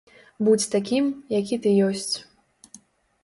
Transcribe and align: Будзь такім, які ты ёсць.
Будзь 0.45 0.63
такім, 0.75 1.05
які 1.33 1.59
ты 1.65 1.73
ёсць. 1.89 2.13